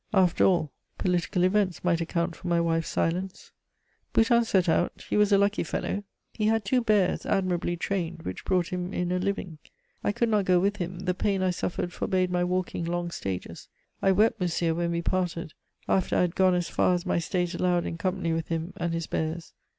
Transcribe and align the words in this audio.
After 0.15 0.43
all, 0.45 0.71
political 0.97 1.43
events 1.43 1.83
might 1.83 2.01
account 2.01 2.35
for 2.35 2.47
my 2.47 2.59
wife's 2.59 2.89
silence! 2.89 3.51
"Boutin 4.13 4.43
set 4.43 4.67
out. 4.67 5.05
He 5.07 5.15
was 5.15 5.31
a 5.31 5.37
lucky 5.37 5.63
fellow! 5.63 6.03
He 6.33 6.47
had 6.47 6.65
two 6.65 6.81
bears, 6.81 7.23
admirably 7.23 7.77
trained, 7.77 8.23
which 8.23 8.43
brought 8.43 8.69
him 8.73 8.93
in 8.95 9.11
a 9.11 9.19
living. 9.19 9.59
I 10.03 10.11
could 10.11 10.29
not 10.29 10.45
go 10.45 10.59
with 10.59 10.77
him; 10.77 11.01
the 11.01 11.13
pain 11.13 11.43
I 11.43 11.51
suffered 11.51 11.93
forbade 11.93 12.31
my 12.31 12.43
walking 12.43 12.83
long 12.83 13.11
stages. 13.11 13.67
I 14.01 14.11
wept, 14.11 14.39
monsieur, 14.39 14.73
when 14.73 14.89
we 14.89 15.03
parted, 15.03 15.53
after 15.87 16.17
I 16.17 16.21
had 16.21 16.33
gone 16.35 16.55
as 16.55 16.67
far 16.67 16.95
as 16.95 17.05
my 17.05 17.19
state 17.19 17.53
allowed 17.53 17.85
in 17.85 17.99
company 17.99 18.33
with 18.33 18.47
him 18.47 18.73
and 18.77 18.95
his 18.95 19.05
bears. 19.05 19.53